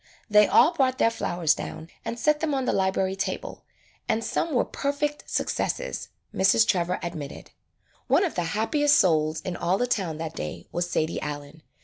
They 0.27 0.47
all 0.47 0.73
brought 0.73 0.97
their 0.97 1.11
flowers 1.11 1.53
down 1.53 1.87
and 2.03 2.17
set 2.17 2.39
them 2.39 2.55
on 2.55 2.65
the 2.65 2.73
library 2.73 3.15
table, 3.15 3.65
and 4.09 4.23
some 4.23 4.51
were 4.51 4.65
per 4.65 4.91
fect 4.91 5.29
successes, 5.29 6.09
Mrs. 6.33 6.65
Trevor 6.67 6.97
admitted. 7.03 7.51
One 8.07 8.23
of 8.23 8.33
the 8.33 8.45
happiest 8.57 8.97
souls 8.97 9.41
in 9.41 9.55
all 9.55 9.77
the 9.77 9.85
town 9.85 10.17
that 10.17 10.33
day 10.35 10.65
was 10.71 10.89
Sadie 10.89 11.21
Allen. 11.21 11.61